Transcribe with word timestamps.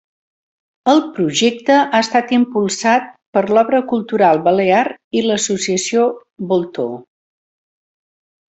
El 0.93 1.01
projecte 1.17 1.75
ha 1.89 1.99
estat 2.05 2.33
impulsat 2.37 3.05
per 3.37 3.43
l'Obra 3.57 3.83
Cultural 3.93 4.41
Balear 4.49 4.81
i 5.21 5.23
l'Associació 5.27 6.09
Voltor. 6.53 6.91